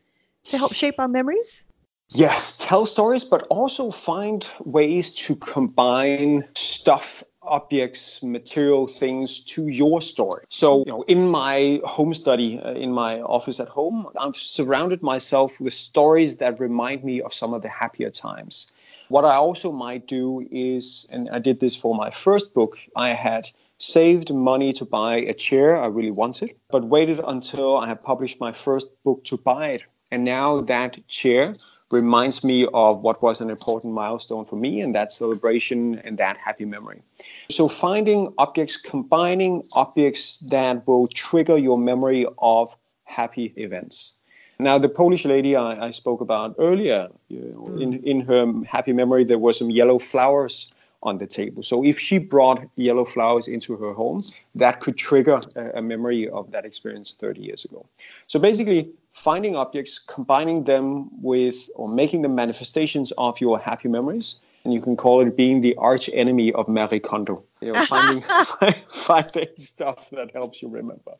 to 0.47 0.57
help 0.57 0.73
shape 0.73 0.95
our 0.99 1.07
memories? 1.07 1.63
Yes, 2.09 2.57
tell 2.57 2.85
stories, 2.85 3.25
but 3.25 3.43
also 3.43 3.89
find 3.89 4.45
ways 4.63 5.13
to 5.25 5.35
combine 5.35 6.47
stuff 6.55 7.23
objects, 7.41 8.23
material 8.23 8.87
things 8.87 9.43
to 9.43 9.67
your 9.67 10.01
story. 10.01 10.45
So, 10.49 10.83
you 10.85 10.91
know, 10.91 11.01
in 11.03 11.27
my 11.27 11.81
home 11.83 12.13
study, 12.13 12.59
uh, 12.59 12.73
in 12.73 12.91
my 12.91 13.21
office 13.21 13.59
at 13.59 13.67
home, 13.67 14.07
I've 14.17 14.35
surrounded 14.35 15.01
myself 15.01 15.59
with 15.59 15.73
stories 15.73 16.37
that 16.37 16.59
remind 16.59 17.03
me 17.03 17.21
of 17.21 17.33
some 17.33 17.53
of 17.53 17.61
the 17.61 17.69
happier 17.69 18.11
times. 18.11 18.73
What 19.09 19.25
I 19.25 19.35
also 19.35 19.71
might 19.71 20.07
do 20.07 20.47
is, 20.51 21.07
and 21.11 21.29
I 21.29 21.39
did 21.39 21.59
this 21.59 21.75
for 21.75 21.93
my 21.93 22.11
first 22.11 22.53
book, 22.53 22.77
I 22.95 23.09
had 23.09 23.49
saved 23.77 24.33
money 24.33 24.73
to 24.73 24.85
buy 24.85 25.17
a 25.17 25.33
chair 25.33 25.77
I 25.77 25.87
really 25.87 26.11
wanted, 26.11 26.55
but 26.69 26.85
waited 26.85 27.19
until 27.19 27.77
I 27.77 27.87
had 27.87 28.03
published 28.03 28.39
my 28.39 28.53
first 28.53 28.87
book 29.03 29.25
to 29.25 29.37
buy 29.37 29.71
it 29.71 29.81
and 30.13 30.23
now 30.23 30.61
that 30.61 31.07
chair 31.07 31.53
reminds 31.89 32.43
me 32.43 32.67
of 32.71 33.01
what 33.01 33.21
was 33.23 33.41
an 33.41 33.49
important 33.49 33.93
milestone 33.93 34.45
for 34.45 34.55
me 34.55 34.79
and 34.81 34.93
that 34.93 35.11
celebration 35.11 35.99
and 36.03 36.19
that 36.19 36.37
happy 36.37 36.65
memory. 36.65 37.01
So 37.49 37.67
finding 37.67 38.33
objects, 38.37 38.77
combining 38.77 39.63
objects 39.73 40.39
that 40.51 40.87
will 40.87 41.07
trigger 41.07 41.57
your 41.57 41.79
memory 41.79 42.27
of 42.37 42.75
happy 43.05 43.53
events. 43.55 44.19
Now, 44.59 44.77
the 44.77 44.89
Polish 44.89 45.25
lady 45.25 45.55
I, 45.55 45.87
I 45.87 45.91
spoke 45.91 46.21
about 46.21 46.55
earlier, 46.59 47.09
you 47.27 47.39
know, 47.39 47.65
in, 47.77 47.93
mm. 47.93 48.03
in 48.03 48.21
her 48.21 48.53
happy 48.67 48.93
memory, 48.93 49.23
there 49.23 49.39
were 49.39 49.53
some 49.53 49.71
yellow 49.71 49.97
flowers 49.97 50.71
on 51.01 51.17
the 51.17 51.27
table. 51.27 51.63
So 51.63 51.83
if 51.83 51.99
she 51.99 52.17
brought 52.17 52.63
yellow 52.75 53.03
flowers 53.03 53.47
into 53.47 53.75
her 53.77 53.93
home, 53.93 54.21
that 54.55 54.79
could 54.79 54.95
trigger 54.95 55.39
a, 55.55 55.79
a, 55.79 55.81
memory 55.81 56.29
of 56.29 56.51
that 56.51 56.65
experience 56.65 57.13
30 57.19 57.41
years 57.41 57.65
ago. 57.65 57.85
So 58.27 58.39
basically, 58.39 58.93
finding 59.13 59.55
objects, 59.55 59.99
combining 59.99 60.63
them 60.65 61.21
with 61.21 61.69
or 61.75 61.87
making 61.87 62.23
them 62.23 62.35
manifestations 62.35 63.13
of 63.17 63.39
your 63.39 63.59
happy 63.59 63.87
memories, 63.87 64.39
and 64.65 64.73
you 64.73 64.81
can 64.81 64.97
call 64.97 65.21
it 65.21 65.37
being 65.37 65.61
the 65.61 65.75
arch 65.75 66.09
enemy 66.13 66.51
of 66.51 66.67
Marie 66.67 66.99
Kondo. 66.99 67.43
You 67.61 67.73
know, 67.73 67.85
finding 67.85 68.21
finding 68.89 69.57
stuff 69.57 70.09
that 70.09 70.31
helps 70.31 70.61
you 70.61 70.69
remember. 70.69 71.13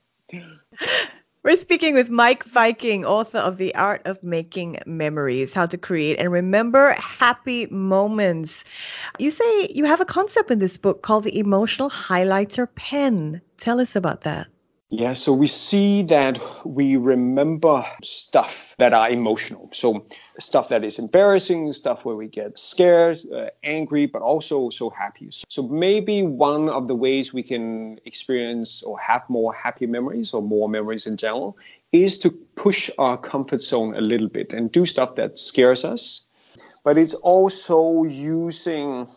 We're 1.44 1.58
speaking 1.58 1.94
with 1.94 2.10
Meik 2.10 2.56
Wiking, 2.56 3.04
author 3.04 3.40
of 3.40 3.58
The 3.58 3.76
Art 3.76 4.04
of 4.06 4.24
Making 4.24 4.80
Memories 4.86 5.54
How 5.54 5.66
to 5.66 5.78
Create 5.78 6.18
and 6.18 6.32
Remember 6.32 6.94
Happy 6.94 7.66
Moments. 7.66 8.64
You 9.20 9.30
say 9.30 9.68
you 9.70 9.84
have 9.84 10.00
a 10.00 10.06
concept 10.06 10.52
in 10.52 10.60
this 10.60 10.78
book 10.78 11.02
called 11.02 11.26
the 11.26 11.38
Emotional 11.38 11.90
Highlighter 11.90 12.66
Pen. 12.74 13.42
Tell 13.58 13.82
us 13.82 13.98
about 13.98 14.22
that. 14.22 14.48
Yeah, 14.96 15.16
so 15.16 15.34
we 15.34 15.48
see 15.48 16.04
that 16.04 16.40
we 16.64 16.98
remember 16.98 17.84
stuff 18.04 18.76
that 18.78 18.94
are 18.94 19.10
emotional. 19.10 19.70
So 19.74 20.06
stuff 20.38 20.70
that 20.70 20.84
is 20.84 21.00
embarrassing, 21.00 21.74
stuff 21.74 22.06
where 22.06 22.16
we 22.16 22.28
get 22.28 22.60
scared, 22.60 23.18
uh, 23.34 23.48
angry, 23.64 24.06
but 24.06 24.22
also 24.22 24.70
so 24.70 24.92
happy. 24.92 25.30
So 25.50 25.64
maybe 25.64 26.22
one 26.22 26.70
of 26.70 26.88
the 26.88 26.94
ways 26.94 27.34
we 27.34 27.42
can 27.42 28.02
experience 28.06 28.84
or 28.84 29.00
have 29.00 29.28
more 29.32 29.52
happy 29.52 29.88
memories 29.88 30.32
or 30.32 30.44
more 30.44 30.70
memories 30.70 31.08
in 31.08 31.18
general 31.18 31.58
is 31.92 32.20
to 32.20 32.30
push 32.30 32.92
our 33.00 33.18
comfort 33.18 33.64
zone 33.64 33.96
a 33.96 34.02
little 34.02 34.30
bit 34.30 34.54
and 34.54 34.72
do 34.72 34.86
stuff 34.86 35.16
that 35.16 35.40
scares 35.40 35.86
us. 35.86 36.28
But 36.84 37.00
it's 37.00 37.16
also 37.16 38.04
using 38.04 39.08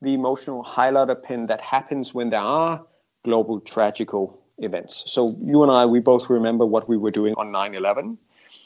the 0.00 0.14
emotional 0.14 0.64
highlighter 0.64 1.22
pen 1.22 1.48
that 1.48 1.60
happens 1.60 2.14
when 2.14 2.30
there 2.30 2.40
are 2.40 2.86
global 3.24 3.60
tragical 3.60 4.41
events. 4.62 5.04
So 5.06 5.28
you 5.42 5.62
and 5.62 5.72
I, 5.72 5.86
we 5.86 6.00
both 6.00 6.30
remember 6.30 6.64
what 6.64 6.88
we 6.88 6.96
were 6.96 7.10
doing 7.10 7.34
on 7.36 7.52
9 7.52 7.74
11 7.74 8.18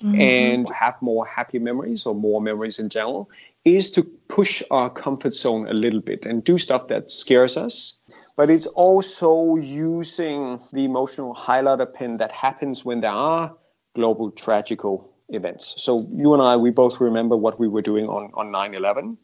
mm-hmm. 0.03 0.21
and 0.21 0.71
have 0.71 1.01
more 1.01 1.27
happy 1.27 1.59
memories 1.59 2.07
or 2.07 2.15
more 2.15 2.41
memories 2.41 2.79
in 2.79 2.89
general 2.89 3.31
is 3.65 3.91
to 3.91 4.05
push 4.05 4.63
our 4.71 4.89
comfort 4.89 5.35
zone 5.35 5.67
a 5.67 5.73
little 5.73 6.01
bit 6.01 6.25
and 6.25 6.45
do 6.45 6.57
stuff 6.57 6.87
that 6.89 7.11
scares 7.11 7.57
us. 7.57 7.99
But 8.37 8.49
it's 8.49 8.67
also 8.67 9.57
using 9.57 10.61
the 10.73 10.85
emotional 10.85 11.35
highlighter 11.35 11.93
pen 11.93 12.19
that 12.19 12.31
happens 12.31 12.85
when 12.85 13.01
there 13.01 13.11
are 13.11 13.57
global 13.95 14.31
tragical 14.31 15.13
events. 15.29 15.75
So 15.79 16.01
you 16.13 16.35
and 16.35 16.43
I, 16.43 16.59
we 16.59 16.71
both 16.71 17.01
remember 17.01 17.37
what 17.37 17.59
we 17.59 17.67
were 17.67 17.83
doing 17.83 18.09
on, 18.09 18.31
on 18.35 18.53
9 18.53 18.75
11. 18.75 19.19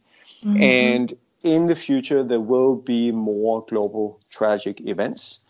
Mm-hmm. 0.44 0.62
And 0.62 1.12
in 1.44 1.66
the 1.66 1.76
future, 1.76 2.24
there 2.24 2.40
will 2.40 2.74
be 2.74 3.12
more 3.12 3.64
global 3.68 4.20
tragic 4.28 4.80
events. 4.80 5.44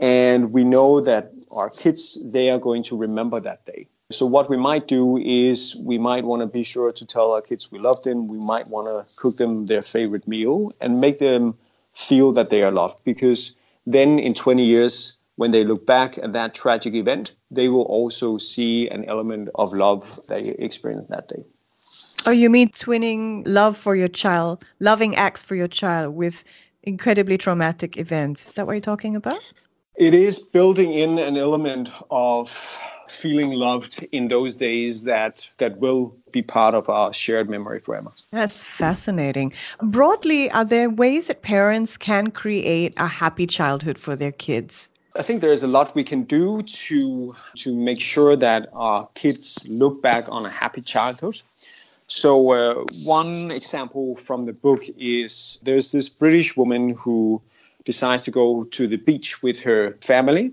And 0.00 0.52
we 0.52 0.64
know 0.64 1.00
that 1.00 1.32
our 1.50 1.70
kids, 1.70 2.18
they 2.24 2.50
are 2.50 2.58
going 2.58 2.82
to 2.84 2.96
remember 2.96 3.40
that 3.40 3.64
day. 3.64 3.88
So 4.10 4.26
what 4.26 4.50
we 4.50 4.56
might 4.56 4.86
do 4.86 5.16
is 5.16 5.74
we 5.74 5.98
might 5.98 6.24
want 6.24 6.42
to 6.42 6.46
be 6.46 6.62
sure 6.62 6.92
to 6.92 7.06
tell 7.06 7.32
our 7.32 7.40
kids 7.40 7.72
we 7.72 7.78
love 7.78 8.02
them. 8.02 8.28
We 8.28 8.38
might 8.38 8.66
want 8.68 8.86
to 8.86 9.16
cook 9.16 9.36
them 9.36 9.66
their 9.66 9.82
favorite 9.82 10.28
meal 10.28 10.72
and 10.80 11.00
make 11.00 11.18
them 11.18 11.56
feel 11.94 12.32
that 12.32 12.50
they 12.50 12.62
are 12.62 12.70
loved 12.70 13.02
because 13.04 13.56
then 13.86 14.18
in 14.18 14.34
20 14.34 14.64
years, 14.64 15.16
when 15.36 15.50
they 15.50 15.64
look 15.64 15.86
back 15.86 16.18
at 16.18 16.34
that 16.34 16.54
tragic 16.54 16.94
event, 16.94 17.34
they 17.50 17.68
will 17.68 17.82
also 17.82 18.38
see 18.38 18.88
an 18.88 19.04
element 19.04 19.48
of 19.54 19.72
love 19.72 20.20
they 20.28 20.48
experienced 20.48 21.08
that 21.08 21.28
day. 21.28 21.44
Oh, 22.26 22.30
you 22.30 22.48
mean 22.50 22.70
twinning 22.70 23.42
love 23.46 23.76
for 23.76 23.94
your 23.94 24.08
child, 24.08 24.64
loving 24.80 25.16
acts 25.16 25.44
for 25.44 25.54
your 25.54 25.68
child 25.68 26.14
with 26.14 26.44
incredibly 26.82 27.36
traumatic 27.36 27.96
events? 27.96 28.48
Is 28.48 28.52
that 28.54 28.66
what 28.66 28.72
you're 28.72 28.80
talking 28.80 29.16
about? 29.16 29.40
It 29.96 30.12
is 30.12 30.40
building 30.40 30.92
in 30.92 31.18
an 31.18 31.36
element 31.36 31.90
of 32.10 32.50
feeling 33.08 33.52
loved 33.52 34.06
in 34.10 34.28
those 34.28 34.56
days 34.56 35.04
that 35.04 35.48
that 35.58 35.78
will 35.78 36.16
be 36.32 36.42
part 36.42 36.74
of 36.74 36.88
our 36.88 37.14
shared 37.14 37.48
memory 37.48 37.78
forever. 37.78 38.10
That's 38.30 38.64
fascinating. 38.64 39.52
Broadly, 39.80 40.50
are 40.50 40.64
there 40.64 40.90
ways 40.90 41.28
that 41.28 41.42
parents 41.42 41.96
can 41.96 42.32
create 42.32 42.94
a 42.96 43.06
happy 43.06 43.46
childhood 43.46 43.98
for 43.98 44.16
their 44.16 44.32
kids? 44.32 44.88
I 45.16 45.22
think 45.22 45.40
there's 45.40 45.62
a 45.62 45.68
lot 45.68 45.94
we 45.94 46.02
can 46.02 46.24
do 46.24 46.62
to 46.62 47.36
to 47.58 47.76
make 47.76 48.00
sure 48.00 48.34
that 48.34 48.70
our 48.72 49.08
kids 49.14 49.68
look 49.68 50.02
back 50.02 50.28
on 50.28 50.44
a 50.44 50.50
happy 50.50 50.80
childhood. 50.80 51.40
So 52.08 52.52
uh, 52.52 52.84
one 53.04 53.52
example 53.52 54.16
from 54.16 54.44
the 54.44 54.52
book 54.52 54.82
is 54.98 55.58
there's 55.62 55.92
this 55.92 56.08
British 56.08 56.56
woman 56.56 56.90
who 56.90 57.42
decides 57.84 58.22
to 58.24 58.30
go 58.30 58.64
to 58.64 58.86
the 58.86 58.96
beach 58.96 59.42
with 59.42 59.60
her 59.60 59.96
family 60.00 60.52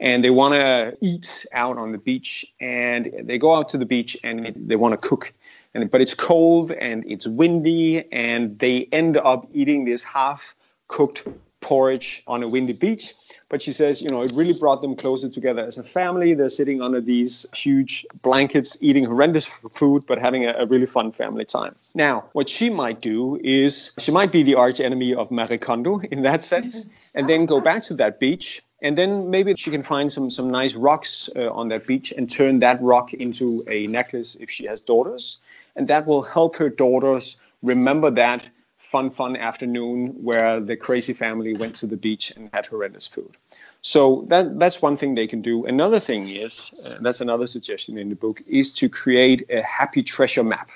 and 0.00 0.24
they 0.24 0.30
want 0.30 0.54
to 0.54 0.96
eat 1.00 1.46
out 1.52 1.78
on 1.78 1.92
the 1.92 1.98
beach 1.98 2.44
and 2.60 3.10
they 3.24 3.38
go 3.38 3.54
out 3.54 3.70
to 3.70 3.78
the 3.78 3.86
beach 3.86 4.16
and 4.24 4.52
they 4.56 4.76
want 4.76 5.00
to 5.00 5.08
cook. 5.08 5.32
And 5.74 5.90
but 5.90 6.00
it's 6.00 6.14
cold 6.14 6.70
and 6.70 7.04
it's 7.06 7.26
windy 7.26 8.12
and 8.12 8.58
they 8.58 8.88
end 8.92 9.16
up 9.16 9.48
eating 9.52 9.84
this 9.84 10.02
half 10.02 10.54
cooked 10.88 11.26
porridge 11.62 12.22
on 12.26 12.42
a 12.42 12.48
windy 12.48 12.74
beach 12.74 13.14
but 13.52 13.60
she 13.60 13.72
says, 13.72 14.00
you 14.00 14.08
know, 14.08 14.22
it 14.22 14.32
really 14.34 14.54
brought 14.58 14.80
them 14.80 14.96
closer 14.96 15.28
together 15.28 15.62
as 15.62 15.76
a 15.76 15.82
family. 15.82 16.32
They're 16.32 16.48
sitting 16.48 16.80
under 16.80 17.02
these 17.02 17.44
huge 17.54 18.06
blankets, 18.22 18.78
eating 18.80 19.04
horrendous 19.04 19.44
food, 19.44 20.06
but 20.06 20.16
having 20.16 20.46
a, 20.46 20.54
a 20.60 20.66
really 20.66 20.86
fun 20.86 21.12
family 21.12 21.44
time. 21.44 21.74
Now, 21.94 22.30
what 22.32 22.48
she 22.48 22.70
might 22.70 23.02
do 23.02 23.38
is 23.38 23.94
she 23.98 24.10
might 24.10 24.32
be 24.32 24.42
the 24.42 24.54
arch 24.54 24.80
enemy 24.80 25.14
of 25.14 25.30
Marie 25.30 25.58
Kondo 25.58 26.00
in 26.00 26.22
that 26.22 26.42
sense, 26.42 26.90
and 27.14 27.28
then 27.28 27.44
go 27.44 27.60
back 27.60 27.82
to 27.82 27.94
that 27.94 28.18
beach 28.18 28.62
and 28.80 28.96
then 28.96 29.28
maybe 29.28 29.54
she 29.54 29.70
can 29.70 29.82
find 29.82 30.10
some 30.10 30.30
some 30.30 30.50
nice 30.50 30.74
rocks 30.74 31.28
uh, 31.36 31.52
on 31.52 31.68
that 31.68 31.86
beach 31.86 32.12
and 32.16 32.30
turn 32.30 32.60
that 32.60 32.80
rock 32.82 33.12
into 33.12 33.62
a 33.68 33.86
necklace 33.86 34.34
if 34.34 34.50
she 34.50 34.64
has 34.64 34.80
daughters 34.80 35.42
and 35.76 35.88
that 35.88 36.06
will 36.06 36.22
help 36.22 36.56
her 36.56 36.70
daughters 36.70 37.38
remember 37.62 38.10
that 38.12 38.48
fun, 38.92 39.10
fun 39.10 39.36
afternoon 39.36 40.22
where 40.22 40.60
the 40.60 40.76
crazy 40.76 41.14
family 41.14 41.54
went 41.54 41.76
to 41.76 41.86
the 41.86 41.96
beach 41.96 42.32
and 42.36 42.50
had 42.52 42.66
horrendous 42.66 43.06
food. 43.06 43.34
So 43.80 44.26
that 44.28 44.58
that's 44.58 44.80
one 44.80 44.96
thing 44.96 45.16
they 45.16 45.26
can 45.26 45.42
do. 45.42 45.64
Another 45.64 45.98
thing 45.98 46.28
is 46.28 46.54
uh, 46.86 46.98
that's 47.00 47.20
another 47.20 47.46
suggestion 47.46 47.98
in 47.98 48.10
the 48.10 48.14
book 48.14 48.42
is 48.46 48.74
to 48.74 48.88
create 48.88 49.50
a 49.50 49.62
happy 49.62 50.02
treasure 50.02 50.44
map 50.44 50.68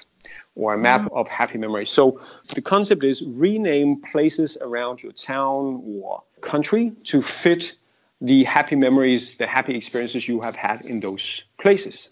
or 0.56 0.74
a 0.74 0.78
map 0.78 1.08
of 1.12 1.28
happy 1.28 1.58
memories. 1.58 1.90
So 1.90 2.20
the 2.54 2.62
concept 2.62 3.04
is 3.04 3.22
rename 3.22 4.00
places 4.00 4.56
around 4.60 5.02
your 5.02 5.12
town 5.12 5.82
or 5.86 6.22
country 6.40 6.92
to 7.04 7.22
fit 7.22 7.76
the 8.20 8.44
happy 8.44 8.76
memories, 8.76 9.36
the 9.36 9.46
happy 9.46 9.76
experiences 9.76 10.26
you 10.26 10.40
have 10.40 10.56
had 10.56 10.86
in 10.86 11.00
those 11.00 11.44
places. 11.60 12.10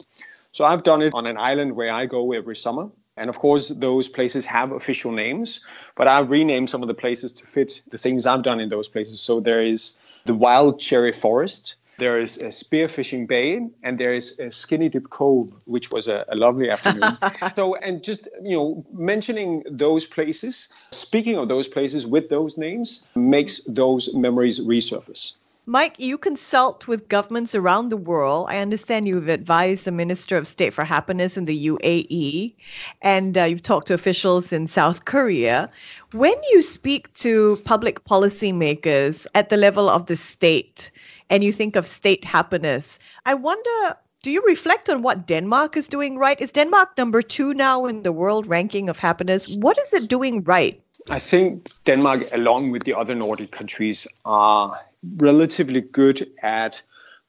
So 0.52 0.64
I've 0.64 0.84
done 0.84 1.02
it 1.02 1.14
on 1.14 1.26
an 1.26 1.38
island 1.38 1.74
where 1.74 1.92
I 1.92 2.06
go 2.06 2.32
every 2.32 2.54
summer. 2.54 2.90
And 3.16 3.30
of 3.30 3.38
course, 3.38 3.68
those 3.68 4.08
places 4.08 4.44
have 4.46 4.72
official 4.72 5.12
names, 5.12 5.60
but 5.94 6.08
I've 6.08 6.30
renamed 6.30 6.68
some 6.68 6.82
of 6.82 6.88
the 6.88 6.94
places 6.94 7.34
to 7.34 7.46
fit 7.46 7.82
the 7.88 7.98
things 7.98 8.26
I've 8.26 8.42
done 8.42 8.60
in 8.60 8.68
those 8.68 8.88
places. 8.88 9.20
So 9.20 9.40
there 9.40 9.62
is 9.62 10.00
the 10.24 10.34
Wild 10.34 10.80
Cherry 10.80 11.12
Forest, 11.12 11.76
there 11.96 12.18
is 12.18 12.38
a 12.38 12.48
Spearfishing 12.48 13.28
Bay, 13.28 13.68
and 13.82 13.98
there 13.98 14.14
is 14.14 14.38
a 14.40 14.50
Skinny 14.50 14.88
Dip 14.88 15.08
Cove, 15.08 15.52
which 15.64 15.90
was 15.90 16.08
a, 16.08 16.24
a 16.28 16.34
lovely 16.34 16.70
afternoon. 16.70 17.16
so, 17.56 17.76
and 17.76 18.02
just 18.02 18.28
you 18.42 18.56
know, 18.56 18.86
mentioning 18.92 19.62
those 19.70 20.04
places, 20.04 20.72
speaking 20.84 21.38
of 21.38 21.46
those 21.46 21.68
places 21.68 22.06
with 22.06 22.28
those 22.28 22.58
names, 22.58 23.06
makes 23.14 23.62
those 23.64 24.12
memories 24.12 24.58
resurface. 24.58 25.36
Meik, 25.66 25.98
you 25.98 26.18
consult 26.18 26.86
with 26.86 27.08
governments 27.08 27.54
around 27.54 27.88
the 27.88 27.96
world. 27.96 28.48
I 28.50 28.58
understand 28.58 29.08
you've 29.08 29.30
advised 29.30 29.86
the 29.86 29.92
Minister 29.92 30.36
of 30.36 30.46
State 30.46 30.74
for 30.74 30.84
Happiness 30.84 31.38
in 31.38 31.46
the 31.46 31.68
UAE, 31.68 32.54
and 33.00 33.38
uh, 33.38 33.44
you've 33.44 33.62
talked 33.62 33.86
to 33.86 33.94
officials 33.94 34.52
in 34.52 34.66
South 34.66 35.06
Korea. 35.06 35.70
When 36.12 36.34
you 36.52 36.60
speak 36.60 37.10
to 37.14 37.56
public 37.64 38.04
policymakers 38.04 39.26
at 39.34 39.48
the 39.48 39.56
level 39.56 39.88
of 39.88 40.04
the 40.04 40.16
state 40.16 40.90
and 41.30 41.42
you 41.42 41.50
think 41.50 41.76
of 41.76 41.86
state 41.86 42.26
happiness, 42.26 42.98
I 43.24 43.32
wonder 43.32 43.96
do 44.22 44.30
you 44.30 44.42
reflect 44.46 44.90
on 44.90 45.00
what 45.00 45.26
Denmark 45.26 45.78
is 45.78 45.88
doing 45.88 46.18
right? 46.18 46.38
Is 46.40 46.52
Denmark 46.52 46.98
number 46.98 47.22
two 47.22 47.54
now 47.54 47.86
in 47.86 48.02
the 48.02 48.12
world 48.12 48.46
ranking 48.46 48.90
of 48.90 48.98
happiness? 48.98 49.48
What 49.56 49.78
is 49.78 49.94
it 49.94 50.08
doing 50.08 50.44
right? 50.44 50.82
I 51.10 51.18
think 51.18 51.68
Denmark, 51.84 52.28
along 52.32 52.70
with 52.70 52.84
the 52.84 52.94
other 52.94 53.14
Nordic 53.14 53.50
countries, 53.50 54.06
are 54.24 54.80
relatively 55.16 55.80
good 55.80 56.30
at 56.42 56.82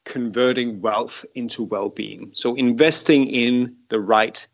converting 0.04 0.82
wealth 0.82 1.26
into 1.34 1.64
well 1.64 1.90
being. 1.90 2.32
So, 2.34 2.56
investing 2.56 3.28
in 3.28 3.78
the 3.90 4.00
right 4.00 4.46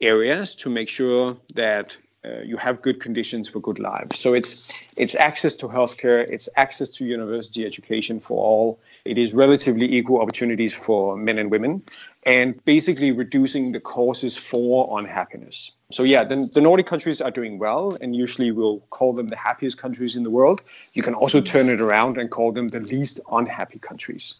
areas 0.00 0.54
to 0.56 0.70
make 0.70 0.88
sure 0.88 1.38
that 1.54 1.96
uh, 2.28 2.42
you 2.42 2.56
have 2.56 2.82
good 2.82 3.00
conditions 3.00 3.48
for 3.48 3.60
good 3.60 3.78
lives. 3.78 4.18
So 4.18 4.34
it's 4.34 4.88
it's 4.96 5.14
access 5.14 5.56
to 5.56 5.68
healthcare, 5.68 6.28
it's 6.28 6.48
access 6.56 6.90
to 6.90 7.04
university 7.04 7.64
education 7.64 8.20
for 8.20 8.42
all. 8.42 8.80
It 9.04 9.18
is 9.18 9.32
relatively 9.32 9.96
equal 9.96 10.20
opportunities 10.20 10.74
for 10.74 11.16
men 11.16 11.38
and 11.38 11.50
women, 11.50 11.82
and 12.24 12.62
basically 12.64 13.12
reducing 13.12 13.72
the 13.72 13.80
causes 13.80 14.36
for 14.36 14.98
unhappiness. 14.98 15.70
So 15.90 16.02
yeah, 16.02 16.24
the, 16.24 16.36
the 16.52 16.60
Nordic 16.60 16.86
countries 16.86 17.22
are 17.22 17.30
doing 17.30 17.58
well, 17.58 17.96
and 17.98 18.14
usually 18.14 18.50
we'll 18.50 18.80
call 18.90 19.14
them 19.14 19.28
the 19.28 19.36
happiest 19.36 19.78
countries 19.78 20.16
in 20.16 20.22
the 20.22 20.30
world. 20.30 20.60
You 20.92 21.02
can 21.02 21.14
also 21.14 21.40
turn 21.40 21.70
it 21.70 21.80
around 21.80 22.18
and 22.18 22.30
call 22.30 22.52
them 22.52 22.68
the 22.68 22.80
least 22.80 23.20
unhappy 23.30 23.78
countries. 23.78 24.36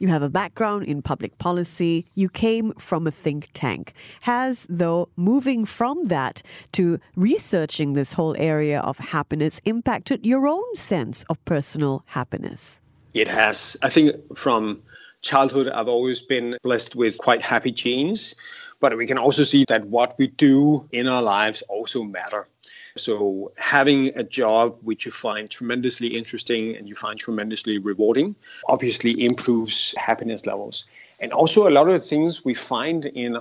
You 0.00 0.08
have 0.08 0.22
a 0.22 0.30
background 0.30 0.86
in 0.86 1.02
public 1.02 1.36
policy. 1.36 2.06
You 2.14 2.30
came 2.30 2.72
from 2.72 3.06
a 3.06 3.10
think 3.10 3.50
tank. 3.52 3.92
Has, 4.22 4.66
though, 4.70 5.10
moving 5.14 5.66
from 5.66 6.04
that 6.04 6.42
to 6.72 6.98
researching 7.16 7.92
this 7.92 8.14
whole 8.14 8.34
area 8.38 8.80
of 8.80 8.96
happiness 8.96 9.60
impacted 9.66 10.24
your 10.24 10.46
own 10.46 10.74
sense 10.74 11.22
of 11.28 11.44
personal 11.44 12.02
happiness? 12.06 12.80
It 13.12 13.28
has. 13.28 13.76
I 13.82 13.90
think 13.90 14.38
from 14.38 14.84
childhood, 15.20 15.68
I've 15.68 15.88
always 15.88 16.22
been 16.22 16.56
blessed 16.62 16.96
with 16.96 17.18
quite 17.18 17.42
happy 17.42 17.70
genes. 17.70 18.36
But 18.80 18.96
we 18.96 19.06
can 19.06 19.18
also 19.18 19.44
see 19.44 19.66
that 19.68 19.84
what 19.84 20.16
we 20.18 20.28
do 20.28 20.88
in 20.90 21.08
our 21.08 21.20
lives 21.20 21.60
also 21.68 22.04
matter. 22.04 22.48
So 22.96 23.52
having 23.56 24.18
a 24.18 24.22
job 24.22 24.78
which 24.82 25.06
you 25.06 25.12
find 25.12 25.48
tremendously 25.48 26.08
interesting 26.08 26.76
and 26.76 26.88
you 26.88 26.94
find 26.94 27.18
tremendously 27.18 27.78
rewarding 27.78 28.36
obviously 28.68 29.24
improves 29.24 29.94
happiness 29.96 30.46
levels. 30.46 30.86
And 31.18 31.32
also 31.32 31.68
a 31.68 31.70
lot 31.70 31.88
of 31.88 31.94
the 31.94 32.00
things 32.00 32.44
we 32.44 32.54
find 32.54 33.04
in 33.04 33.36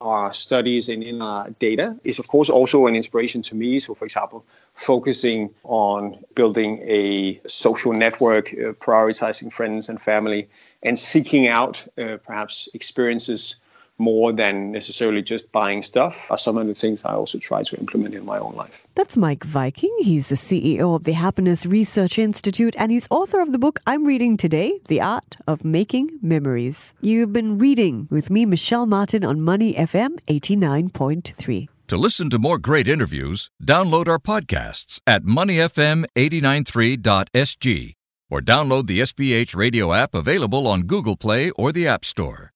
our 0.00 0.34
studies 0.34 0.88
and 0.88 1.02
in 1.02 1.22
our 1.22 1.50
data 1.50 1.96
is 2.04 2.18
of 2.18 2.28
course 2.28 2.50
also 2.50 2.86
an 2.86 2.94
inspiration 2.94 3.42
to 3.42 3.54
me. 3.54 3.80
So 3.80 3.94
for 3.94 4.04
example, 4.04 4.44
focusing 4.74 5.54
on 5.62 6.24
building 6.34 6.80
a 6.82 7.40
social 7.46 7.92
network, 7.92 8.52
uh, 8.52 8.72
prioritizing 8.72 9.52
friends 9.52 9.88
and 9.88 10.00
family, 10.00 10.48
and 10.82 10.98
seeking 10.98 11.48
out 11.48 11.82
uh, 11.96 12.18
perhaps 12.24 12.68
experiences 12.74 13.56
more 13.98 14.32
than 14.32 14.72
necessarily 14.72 15.22
just 15.22 15.52
buying 15.52 15.82
stuff 15.82 16.26
are 16.30 16.38
some 16.38 16.58
of 16.58 16.66
the 16.66 16.74
things 16.74 17.04
I 17.04 17.14
also 17.14 17.38
try 17.38 17.62
to 17.62 17.78
implement 17.78 18.14
in 18.14 18.24
my 18.24 18.38
own 18.38 18.54
life. 18.54 18.82
That's 18.94 19.16
Meik 19.16 19.54
Wiking. 19.54 19.94
He's 20.00 20.28
the 20.28 20.36
CEO 20.36 20.94
of 20.94 21.04
the 21.04 21.12
Happiness 21.12 21.64
Research 21.66 22.18
Institute 22.18 22.74
and 22.78 22.92
he's 22.92 23.08
author 23.10 23.40
of 23.40 23.52
the 23.52 23.58
book 23.58 23.80
I'm 23.86 24.04
reading 24.04 24.36
today, 24.36 24.80
The 24.88 25.00
Art 25.00 25.36
of 25.46 25.64
Making 25.64 26.18
Memories. 26.22 26.94
You've 27.00 27.32
been 27.32 27.58
reading 27.58 28.08
with 28.10 28.30
me, 28.30 28.46
Michelle 28.46 28.86
Martin, 28.86 29.24
on 29.24 29.40
Money 29.40 29.74
FM 29.74 30.18
89.3. 30.26 31.68
To 31.88 31.96
listen 31.98 32.30
to 32.30 32.38
more 32.38 32.58
great 32.58 32.88
interviews, 32.88 33.50
download 33.62 34.08
our 34.08 34.18
podcasts 34.18 35.00
at 35.06 35.24
moneyfm893.sg 35.24 37.92
or 38.30 38.40
download 38.40 38.86
the 38.86 39.00
SPH 39.00 39.54
radio 39.54 39.92
app 39.92 40.14
available 40.14 40.66
on 40.66 40.80
Google 40.82 41.16
Play 41.16 41.50
or 41.50 41.72
the 41.72 41.86
App 41.86 42.04
Store. 42.04 42.52